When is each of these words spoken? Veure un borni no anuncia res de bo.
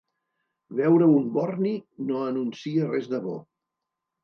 Veure 0.79 1.09
un 1.17 1.27
borni 1.35 1.75
no 2.09 2.25
anuncia 2.31 2.91
res 2.91 3.13
de 3.15 3.23
bo. 3.29 3.39